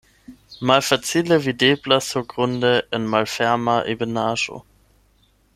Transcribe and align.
Malfacile 0.69 1.37
videblas 1.47 2.09
surgrunde 2.15 2.73
en 2.99 3.07
malferma 3.17 3.79
ebenaĵo. 3.95 4.63